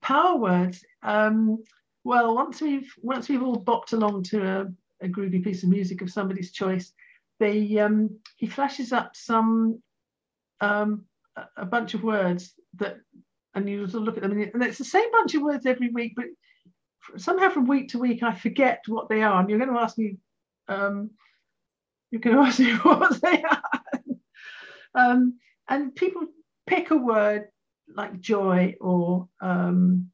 [0.01, 0.83] Power words.
[1.01, 1.63] Um,
[2.03, 6.01] well, once we've once we've all bopped along to a, a groovy piece of music
[6.01, 6.93] of somebody's choice,
[7.39, 9.81] they um, he flashes up some
[10.61, 11.05] um,
[11.57, 12.97] a bunch of words that,
[13.55, 15.89] and you sort of look at them, and it's the same bunch of words every
[15.89, 16.25] week, but
[17.17, 19.39] somehow from week to week I forget what they are.
[19.39, 20.17] And you're going to ask me,
[20.67, 21.11] um,
[22.11, 23.63] you're going to ask me what they are.
[24.95, 25.37] um,
[25.67, 26.23] and people
[26.67, 27.45] pick a word
[27.95, 30.09] like joy or um,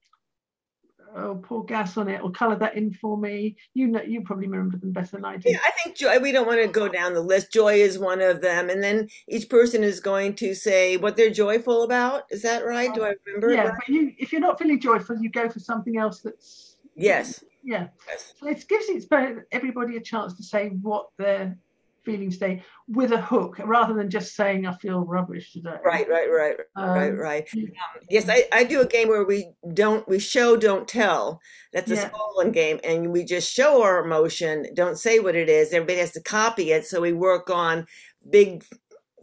[1.15, 3.55] or pour gas on it or color that in for me.
[3.73, 5.49] You know, you probably remember them better than I do.
[5.49, 6.19] Yeah, I think joy.
[6.19, 7.51] We don't want to go down the list.
[7.51, 11.31] Joy is one of them, and then each person is going to say what they're
[11.31, 12.23] joyful about.
[12.29, 12.93] Is that right?
[12.93, 13.53] Do I remember?
[13.53, 13.73] Yeah, right?
[13.77, 16.68] but you, if you're not feeling joyful, you go for something else that's
[16.99, 17.43] yes.
[17.63, 17.87] Yeah.
[18.07, 18.33] Yes.
[18.37, 19.07] So it gives
[19.51, 21.57] everybody a chance to say what they're
[22.03, 25.75] feeling today with a hook rather than just saying I feel rubbish today.
[25.83, 27.47] Right, right, right, Um, right, right.
[27.53, 27.67] Um,
[28.09, 31.41] yes, I, I do a game where we don't we show don't tell.
[31.73, 32.09] That's a Yeah.
[32.09, 35.73] Spolin game, and we just show our emotion, don't say what it is.
[35.73, 37.85] Everybody has to copy it, so we work on
[38.29, 38.63] big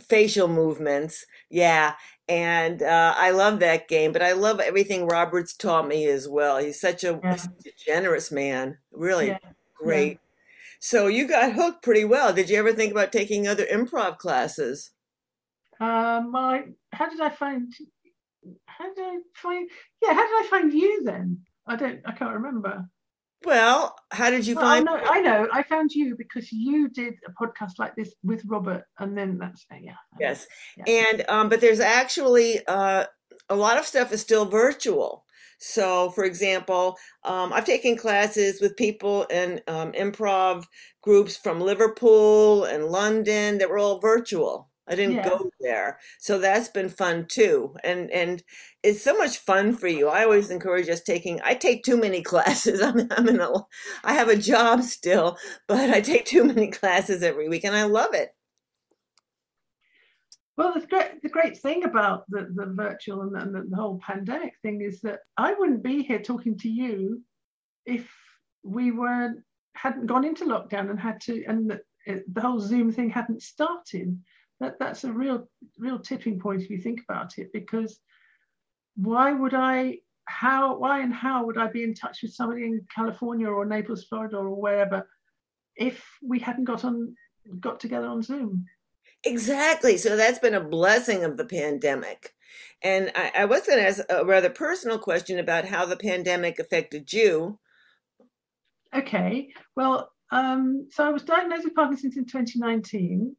[0.08, 1.24] facial movements.
[1.50, 1.94] Yeah,
[2.28, 6.58] and uh, I love that game, but I love everything Robert's taught me as well.
[6.58, 7.36] He's such a, Yeah.
[7.36, 9.38] such a generous man, really Yeah.
[9.76, 10.18] great.
[10.80, 12.32] So you got hooked pretty well.
[12.32, 14.90] Did you ever think about taking other improv classes?
[15.80, 17.72] Um, my, how did I find?
[18.66, 19.68] How did I find?
[20.02, 21.44] Yeah, how did I find you then?
[21.66, 22.00] I don't.
[22.04, 22.88] I can't remember.
[23.46, 24.88] Well, how did you Well, find?
[24.88, 25.00] I know.
[25.08, 25.48] I know.
[25.52, 29.64] I found you because you did a podcast like this with Robert, and then that's
[29.80, 29.92] yeah.
[30.18, 30.48] Yes.
[30.76, 30.84] Yeah.
[30.88, 33.04] And um, but there's actually uh,
[33.48, 35.24] a lot of stuff is still virtual.
[35.58, 40.64] So, for example, um, I've taken classes with people in um, improv
[41.02, 44.68] groups from Liverpool and London that were all virtual.
[44.88, 45.28] I didn't Yeah.
[45.28, 47.74] go there, so that's been fun too.
[47.82, 48.42] And and
[48.82, 50.08] it's so much fun for you.
[50.08, 51.40] I always encourage us taking.
[51.42, 52.80] I take too many classes.
[52.80, 53.52] I'm I'm in a.
[54.04, 57.84] I have a job still, but I take too many classes every week, and I
[57.84, 58.30] love it.
[60.56, 63.98] Well, the great the great thing about the, the virtual and, the, and the, whole
[63.98, 67.22] pandemic thing is that I wouldn't be here talking to you
[67.84, 68.08] if
[68.62, 69.40] we weren't
[69.74, 71.80] hadn't gone into lockdown and had to and the,
[72.32, 74.18] the whole Zoom thing hadn't started.
[74.60, 77.98] That that's a real real tipping point if you think about it because
[78.96, 82.86] why would I how why and how would I be in touch with somebody in
[82.94, 85.08] California or Naples, Florida or wherever
[85.76, 87.14] if we hadn't got on
[87.60, 88.66] got together on Zoom?
[89.24, 89.96] Exactly.
[89.96, 92.32] So that's been a blessing of the pandemic.
[92.82, 96.58] And I, I was going to ask a rather personal question about how the pandemic
[96.58, 97.58] affected you.
[98.94, 103.36] Okay, well, um, so I was diagnosed with Parkinson's in 2019.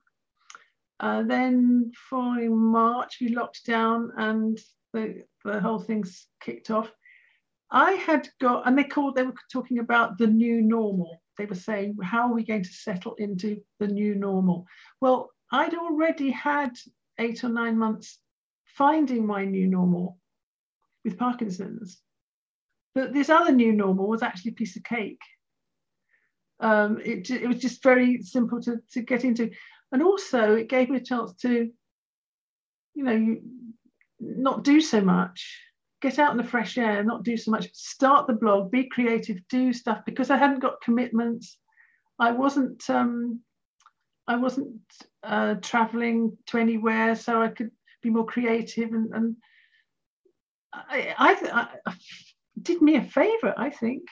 [1.00, 4.60] Uh, then following March, we locked down and
[4.94, 6.92] the, the whole thing's kicked off.
[7.70, 11.22] I had got, and they called, they were talking about the new normal.
[11.38, 14.66] They were saying, how are we going to settle into the new normal?
[15.02, 16.72] Well, I'd already had
[17.20, 18.18] eight or nine months
[18.66, 20.18] finding my new normal
[21.04, 22.00] with Parkinson's.
[22.96, 25.22] But this other new normal was actually a piece of cake
[26.60, 29.52] um, it, it was just very simple to, to get into.
[29.92, 31.70] And also, it gave me a chance to,
[32.94, 33.38] you know,
[34.20, 35.62] not do so much,
[36.02, 39.38] get out in the fresh air, not do so much, start the blog, be creative,
[39.50, 41.58] do stuff because I hadn't got commitments.
[42.20, 42.90] I wasn't.
[42.90, 43.42] Um,
[44.30, 44.82] I wasn't
[45.24, 47.72] uh, traveling to anywhere, so I could
[48.02, 49.36] be more creative and, and
[50.74, 51.96] I, I, I
[52.62, 54.04] did me a favor, I think.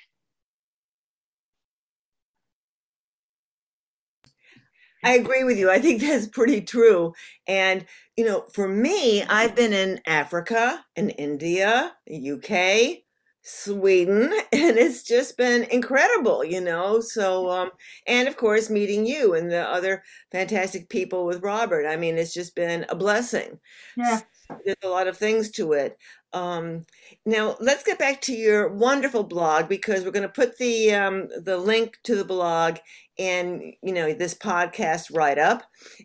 [5.06, 5.72] I agree with you.
[5.72, 7.14] I think that's pretty true.
[7.48, 7.86] And,
[8.18, 13.04] you know, for me, I've been in Africa and India, the UK,
[13.44, 17.00] Sweden, and it's just been incredible, you know.
[17.02, 17.72] So, um,
[18.08, 21.86] and of course, meeting you and the other fantastic people with Robert.
[21.88, 23.60] I mean, it's just been a blessing.
[23.96, 24.22] Yeah.
[24.64, 25.98] There's a lot of things to it.
[26.34, 26.86] Um,
[27.26, 31.30] now let's get back to your wonderful blog because we're going to put the um,
[31.44, 32.78] the link to the blog
[33.18, 35.64] and you know this podcast right up,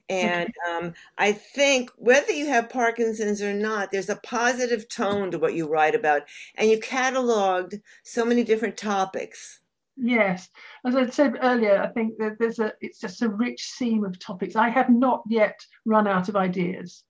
[0.08, 5.38] and um, I think whether you have Parkinson's or not, there's a positive tone to
[5.38, 6.22] what you write about,
[6.54, 9.60] and you cataloged so many different topics.
[9.96, 10.48] Yes,
[10.86, 14.18] as I said earlier, I think that there's a it's just a rich seam of
[14.18, 14.54] topics.
[14.54, 17.02] I have not yet run out of ideas.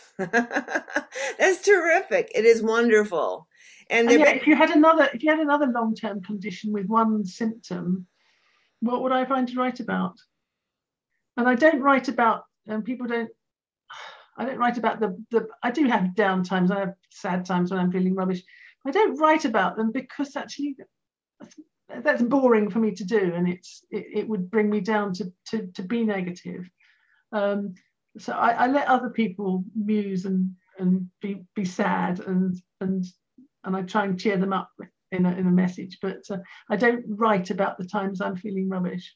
[0.18, 2.30] That's terrific.
[2.34, 3.46] It is wonderful.
[3.90, 8.06] And, and if you had another if you had another long-term condition with one symptom,
[8.80, 10.14] what would I find to write about?
[11.36, 13.30] And I don't write about and people don't
[14.38, 17.70] I don't write about the the I do have down times, I have sad times
[17.70, 18.42] when I'm feeling rubbish.
[18.86, 20.76] I don't write about them because actually
[22.02, 25.32] that's boring for me to do and it's it, it would bring me down to
[25.48, 26.68] to, to be negative.
[27.32, 27.74] Um,
[28.18, 33.04] so I, I let other people muse and and be be sad and and
[33.64, 34.70] and I try and cheer them up
[35.12, 36.38] in a, in a message, but uh,
[36.70, 39.14] I don't write about the times I'm feeling rubbish.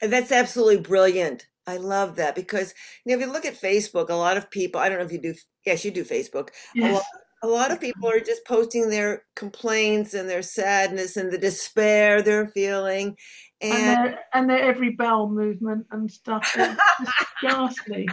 [0.00, 1.46] That's absolutely brilliant.
[1.66, 2.74] I love that because
[3.04, 5.12] you know, if you look at Facebook, a lot of people, I don't know if
[5.12, 6.50] you do, yes, you do Facebook.
[6.74, 6.90] Yes.
[6.90, 7.04] A, lot,
[7.42, 12.22] a lot of people are just posting their complaints and their sadness and the despair
[12.22, 13.16] they're feeling.
[13.60, 16.50] And, and their, and their every bowel movement and stuff.
[16.56, 18.08] It's just ghastly.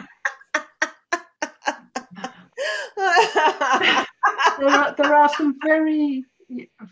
[2.96, 6.26] there, are, there are some very,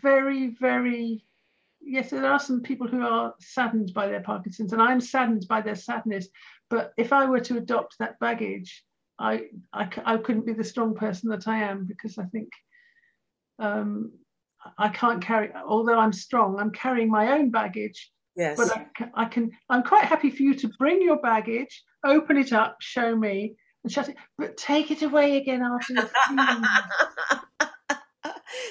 [0.02, 1.24] very, very
[1.84, 5.60] yes, there are some people who are saddened by their Parkinson's, and I'm saddened by
[5.60, 6.28] their sadness.
[6.70, 8.84] But if I were to adopt that baggage,
[9.18, 12.48] I, I, I couldn't be the strong person that I am because I think
[13.58, 14.12] um,
[14.78, 18.10] I can't carry, although I'm strong, I'm carrying my own baggage.
[18.34, 18.56] Yes.
[18.56, 18.86] But I,
[19.22, 23.14] I can, I'm quite happy for you to bring your baggage, open it up, show
[23.14, 25.94] me, and shut it, but take it away again after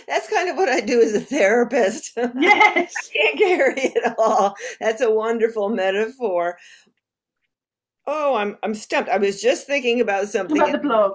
[0.07, 2.17] That's kind of what I do as a therapist.
[2.35, 2.93] Yes.
[2.97, 4.55] I can't carry it all.
[4.79, 6.57] That's a wonderful metaphor.
[8.07, 9.09] Oh, I'm I'm stumped.
[9.09, 11.13] I was just thinking about something about the blog.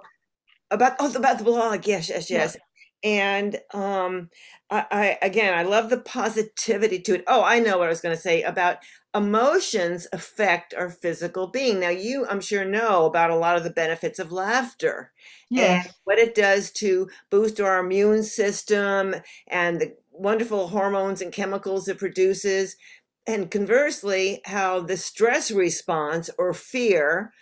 [0.70, 1.86] About oh about the blog.
[1.86, 2.56] Yes, yes, yes.
[2.56, 2.65] Yeah.
[3.04, 4.30] And um
[4.70, 7.24] I, I again I love the positivity to it.
[7.26, 8.78] Oh, I know what I was gonna say about
[9.14, 11.80] emotions affect our physical being.
[11.80, 15.12] Now, you, I'm sure, know about a lot of the benefits of laughter.
[15.50, 15.86] Yes.
[15.86, 19.14] And what it does to boost our immune system
[19.48, 22.76] and the wonderful hormones and chemicals it produces.
[23.26, 27.32] And conversely, how the stress response or fear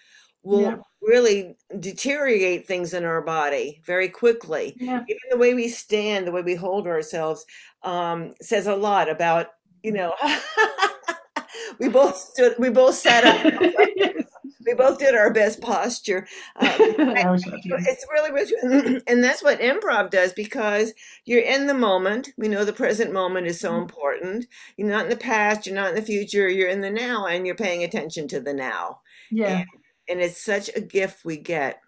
[0.44, 0.76] will yeah.
[1.02, 4.76] really deteriorate things in our body very quickly.
[4.78, 5.02] Yeah.
[5.08, 7.44] Even the way we stand, the way we hold ourselves,
[7.82, 9.48] um, says a lot about,
[9.82, 10.14] you know,
[11.80, 13.62] we both stood, we both sat up.
[14.66, 16.26] we both did our best posture.
[16.56, 20.92] Um, it's really, and that's what improv does because
[21.24, 22.30] you're in the moment.
[22.36, 23.82] We know the present moment is so mm-hmm.
[23.82, 24.46] important.
[24.76, 27.46] You're not in the past, you're not in the future, you're in the now, and
[27.46, 29.00] you're paying attention to the now.
[29.30, 29.58] Yeah.
[29.58, 29.66] And,
[30.08, 31.80] and it's such a gift we get.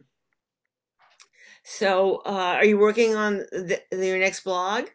[1.65, 4.87] So, uh, are you working on the, your next blog?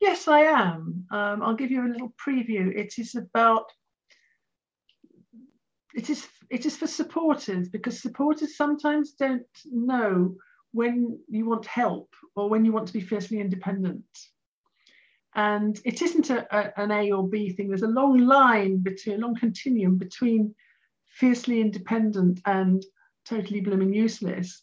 [0.00, 1.06] Yes, I am.
[1.10, 2.76] Um, I'll give you a little preview.
[2.76, 3.72] It is about
[5.94, 10.36] it is it is for supporters because supporters sometimes don't know
[10.72, 14.04] when you want help or when you want to be fiercely independent.
[15.34, 17.68] And it isn't a, a, an A or B thing.
[17.68, 20.54] There's a long line between, a long continuum between
[21.12, 22.84] fiercely independent and
[23.26, 24.62] totally blooming useless.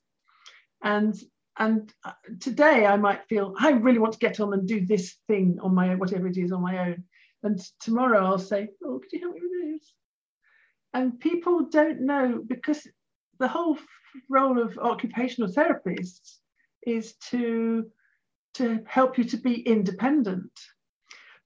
[0.84, 1.16] And
[1.58, 5.18] and uh, today I might feel I really want to get on and do this
[5.28, 7.04] thing on my own, whatever it is on my own.
[7.44, 9.94] And tomorrow I'll say, oh, could you help me with this?
[10.94, 12.88] and people don't know because
[13.40, 13.78] the whole
[14.30, 16.38] role of occupational therapists
[16.86, 17.86] is to
[18.56, 20.52] to help you to be independent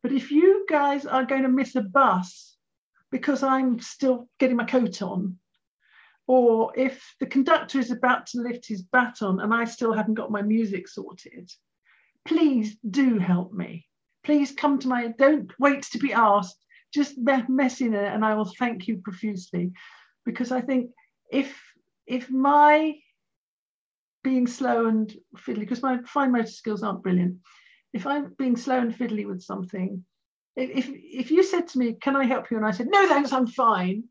[0.01, 2.52] but if you guys are going to miss a bus
[3.13, 5.37] because i'm still getting my coat on.
[6.25, 10.31] Or if the conductor is about to lift his baton and i still haven't got
[10.37, 11.49] my music sorted
[12.25, 13.85] please do help me.
[14.23, 16.57] Please come to my don't wait to be asked.
[16.93, 19.71] Just mess in it and I will thank you profusely.
[20.25, 20.91] Because I think
[21.31, 21.49] if
[22.07, 22.95] if my
[24.23, 27.37] being slow and fiddly because my fine motor skills aren't brilliant.
[27.91, 30.05] If I'm being slow and fiddly with something
[30.55, 32.57] if if you said to me can I help you?
[32.57, 34.05] and I said no thanks I'm fine.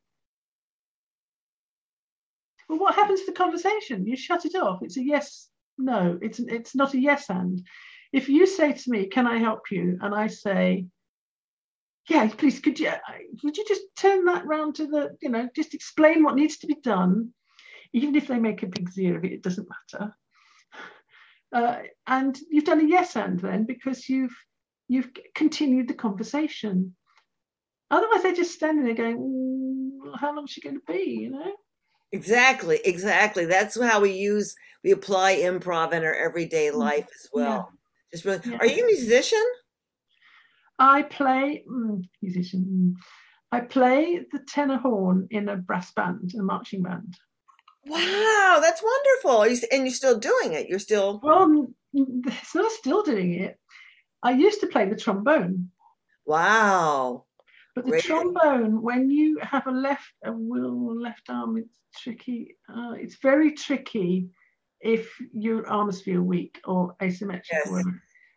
[2.69, 4.07] Well what happens to the conversation?
[4.07, 4.81] You shut it off.
[4.83, 6.19] It's a yes no.
[6.23, 7.63] It's it's not a yes and.
[8.13, 9.99] If you say to me can I help you?
[10.03, 10.87] and I say
[12.09, 12.91] yeah, please, could you,
[13.45, 16.67] would you just turn that round to the, you know, just explain what needs to
[16.67, 17.33] be done,
[17.93, 20.15] even if they make a big zero of it, it doesn't matter.
[21.53, 24.35] Uh, and you've done a yes and then because you've
[24.93, 26.95] you've continued the conversation.
[27.91, 31.53] Otherwise, they're just standing there going, "How long is she going to be?" You know.
[32.13, 33.47] Exactly, exactly.
[33.47, 37.71] That's how we use we apply improv in our everyday mm, life as well.
[37.71, 37.77] Yeah.
[38.13, 38.59] Just really, yeah.
[38.59, 39.45] are you a musician?
[40.79, 42.97] I play mm, musician.
[43.51, 47.17] I play the tenor horn in a brass band, a marching band.
[47.87, 49.43] Wow, that's wonderful.
[49.73, 50.69] And you're still doing it.
[50.69, 53.59] You're still, Well, it's not still doing it.
[54.23, 55.71] I used to play the trombone,
[56.25, 57.25] wow.
[57.75, 58.05] but the Great.
[58.05, 62.57] trombone, when you have a left a will left arm, it's tricky.
[62.69, 64.29] Uh, it's very tricky
[64.81, 67.77] if your arms feel weak or asymmetrical.
[67.77, 67.85] Yes.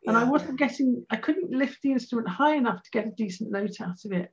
[0.08, 3.52] And I wasn't getting, I couldn't lift the instrument high enough to get a decent
[3.52, 4.32] note out of it.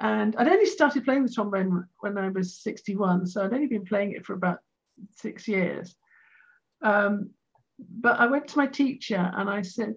[0.00, 3.84] And I'd only started playing the trombone when I was 61, so I'd only been
[3.84, 4.58] playing it for about
[5.16, 5.94] six years.
[6.82, 7.30] Um,
[7.78, 9.94] but I went to my teacher and I said,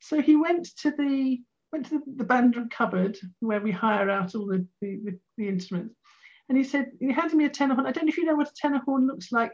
[0.00, 1.40] so he went to the
[1.72, 5.18] went to the, the band room cupboard where we hire out all the, the, the,
[5.36, 5.94] the instruments.
[6.48, 7.86] And he said, he handed me a tenor horn.
[7.86, 9.52] I don't know if you know what a tenor horn looks like.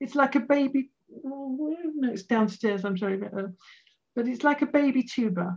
[0.00, 0.90] It's like a baby,
[1.24, 3.46] oh, no, it's downstairs, I'm sorry, but, uh,
[4.16, 5.56] but it's like a baby tuba.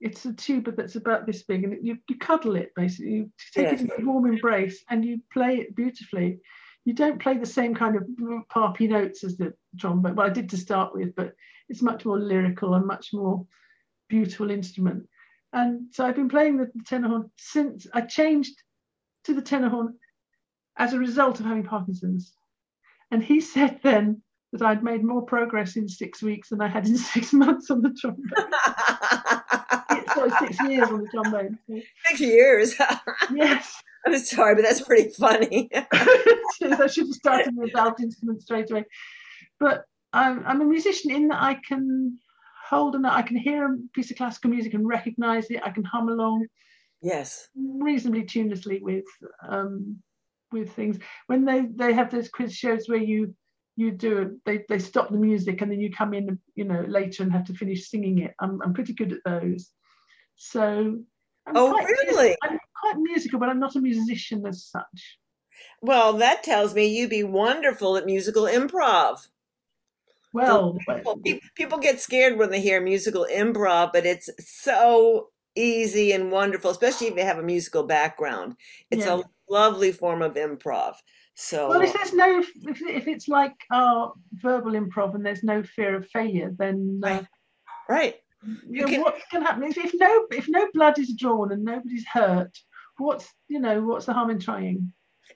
[0.00, 3.12] It's a tuba that's about this big, and you, you cuddle it basically.
[3.12, 3.80] You take Yes.
[3.80, 6.38] it in a warm embrace and you play it beautifully.
[6.84, 8.04] You don't play the same kind of
[8.48, 10.16] parpy notes as the trombone.
[10.16, 11.34] Well, I did to start with, but
[11.68, 13.46] it's much more lyrical and much more
[14.08, 15.06] beautiful instrument.
[15.52, 18.54] And so I've been playing the, the tenor horn since I changed
[19.24, 19.94] to the tenor horn
[20.78, 22.32] as a result of having Parkinson's.
[23.10, 24.22] And he said then
[24.52, 27.82] that I'd made more progress in six weeks than I had in six months on
[27.82, 28.24] the trombone.
[30.14, 31.58] Sorry, six years on the trombone.
[32.06, 32.74] Six years.
[33.32, 33.80] Yes.
[34.06, 35.70] I'm sorry, but that's pretty funny.
[35.74, 38.84] I should have started with belt instrument straight away.
[39.58, 42.18] But I'm, I'm a musician in that I can
[42.68, 45.60] hold and I can hear a piece of classical music and recognize it.
[45.64, 46.46] I can hum along
[47.02, 47.48] yes.
[47.54, 49.04] reasonably tunelessly with
[49.46, 49.98] um,
[50.52, 50.98] with things.
[51.26, 53.34] When they they have those quiz shows where you
[53.76, 56.84] you do it, they they stop the music and then you come in, you know,
[56.88, 58.34] later and have to finish singing it.
[58.40, 59.70] I'm I'm pretty good at those.
[60.36, 61.00] So.
[61.46, 62.36] I'm Oh, really?
[62.42, 62.58] I'm
[62.90, 65.18] quite musical, but I'm not a musician as such.
[65.82, 69.26] Well, that tells me you'd be wonderful at musical improv.
[70.32, 71.20] Well, People,
[71.56, 77.08] people get scared when they hear musical improv, but it's so easy and wonderful, especially
[77.08, 78.54] if you have a musical background.
[78.90, 79.20] It's Yeah.
[79.20, 80.94] a lovely form of improv.
[81.34, 82.48] So, Well, if there's no, if,
[82.82, 87.26] if it's like our verbal improv and there's no fear of failure, then uh, Right.
[87.88, 88.14] right.
[88.68, 91.64] you know, can- what can happen is if no, if no blood is drawn and
[91.64, 92.56] nobody's hurt,
[93.00, 94.92] what's you know, what's the harm in trying?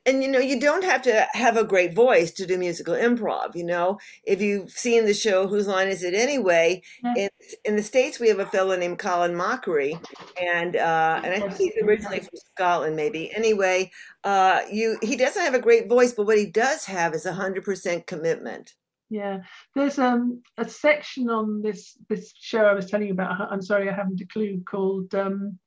[0.07, 3.55] And you know, you don't have to have a great voice to do musical improv.
[3.55, 6.83] You know, if you've seen the show Whose Line Is It Anyway?
[7.03, 7.15] Yeah.
[7.17, 7.29] In,
[7.65, 9.99] in the States, we have a fellow named Colin Mochrie,
[10.41, 13.35] and uh, and I think he's originally from Scotland, maybe.
[13.35, 13.91] Anyway,
[14.25, 17.33] uh, you he doesn't have a great voice, but what he does have is a
[17.33, 18.75] hundred percent commitment.
[19.11, 19.39] Yeah,
[19.75, 23.53] there's um a section on this this show I was telling you about.
[23.53, 24.61] I'm sorry, I haven't a clue.
[24.69, 25.59] Called um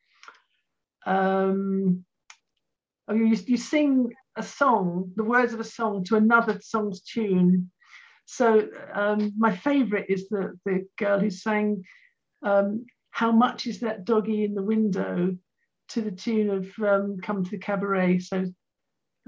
[1.07, 2.03] um.
[3.07, 7.71] Oh, you you sing a song, the words of a song to another song's tune.
[8.25, 11.83] So um, my favourite is the the girl who sang
[12.43, 15.37] um, "How much is that doggy in the window?"
[15.89, 18.45] to the tune of um, "Come to the Cabaret." So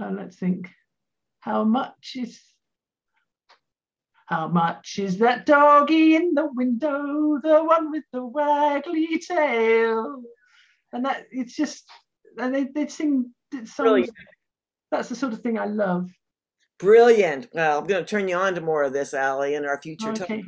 [0.02, 0.70] uh, let's think.
[1.40, 2.42] How much is
[4.26, 10.22] how much is that doggy in the window, the one with the waggly tail?
[10.94, 11.86] And that it's just,
[12.38, 13.74] and they they sing songs.
[13.78, 14.10] Brilliant.
[14.92, 16.10] That's the sort of thing I love.
[16.80, 17.50] Brilliant.
[17.54, 20.14] Well, I'm going to turn you on to more of this, Allie, in our future
[20.14, 20.32] talk.
[20.32, 20.44] Okay.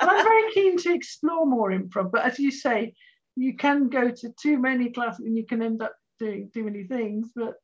[0.00, 2.92] and I'm very keen to explore more improv, but as you say,
[3.36, 6.84] you can go to too many classes and you can end up doing too many
[6.84, 7.30] things.
[7.36, 7.54] But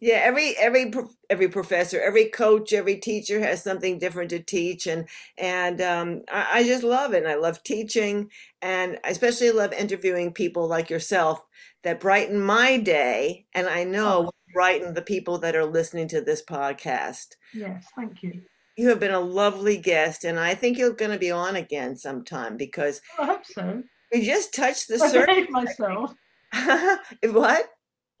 [0.00, 0.92] Yeah, every every
[1.30, 5.08] every professor, every coach, every teacher has something different to teach, and
[5.38, 7.18] and um, I, I just love it.
[7.18, 8.30] And I love teaching,
[8.60, 11.42] and I especially love interviewing people like yourself
[11.82, 16.20] that brighten my day, and I know will brighten the people that are listening to
[16.20, 17.36] this podcast.
[17.54, 18.42] yes, thank you.
[18.76, 21.96] You have been a lovely guest, and I think you're going to be on again
[21.96, 23.82] sometime because I hope so.
[24.12, 25.50] we just touched the I surface.
[25.50, 26.14] myself.
[27.22, 27.66] what?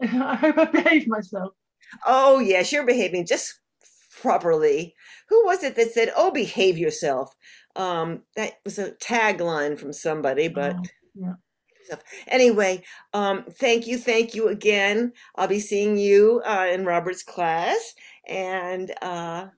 [0.00, 1.52] I hope I behave myself.
[2.06, 3.60] Oh, yes, you're behaving just
[4.20, 4.94] properly.
[5.28, 7.34] Who was it that said, "Oh, behave yourself"?
[7.76, 10.84] Um, that was a tagline from somebody, but Oh,
[11.14, 11.34] yeah.
[12.28, 12.82] anyway,
[13.12, 15.12] um, thank you, thank you again.
[15.36, 17.94] I'll be seeing you uh, in Robert's class,
[18.26, 19.48] and uh,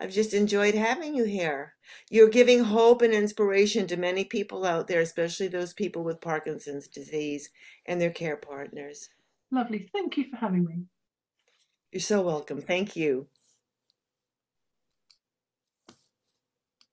[0.00, 1.74] I've just enjoyed having you here.
[2.10, 6.88] You're giving hope and inspiration to many people out there, especially those people with Parkinson's
[6.88, 7.50] disease
[7.86, 9.10] and their care partners.
[9.50, 9.88] Lovely.
[9.92, 10.84] Thank you for having me.
[11.92, 12.60] You're so welcome.
[12.60, 13.28] Thank you.